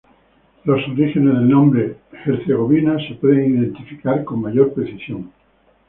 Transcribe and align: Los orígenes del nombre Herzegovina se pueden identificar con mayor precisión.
Los 0.63 0.79
orígenes 0.87 1.35
del 1.35 1.47
nombre 1.47 1.95
Herzegovina 2.25 2.97
se 3.07 3.13
pueden 3.17 3.55
identificar 3.59 4.23
con 4.23 4.41
mayor 4.41 4.73
precisión. 4.73 5.31